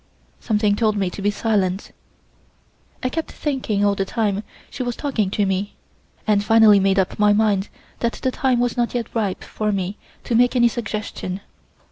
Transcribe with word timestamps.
Something 0.39 0.75
told 0.75 0.97
me 0.97 1.11
to 1.11 1.21
be 1.21 1.29
silent. 1.29 1.91
I 3.03 3.09
kept 3.09 3.31
thinking 3.31 3.85
all 3.85 3.93
the 3.93 4.03
time 4.03 4.41
she 4.71 4.81
was 4.81 4.95
talking 4.95 5.29
to 5.29 5.45
me, 5.45 5.75
and 6.25 6.43
finally 6.43 6.79
made 6.79 6.97
up 6.97 7.19
my 7.19 7.33
mind 7.33 7.69
that 7.99 8.13
the 8.13 8.31
time 8.31 8.59
was 8.59 8.75
not 8.75 8.95
yet 8.95 9.13
ripe 9.13 9.43
for 9.43 9.71
me 9.71 9.97
to 10.23 10.33
make 10.33 10.55
any 10.55 10.69
suggestion. 10.69 11.41